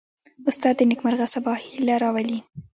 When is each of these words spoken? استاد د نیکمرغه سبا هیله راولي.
استاد 0.49 0.73
د 0.77 0.81
نیکمرغه 0.91 1.27
سبا 1.33 1.53
هیله 1.65 1.95
راولي. 2.03 2.39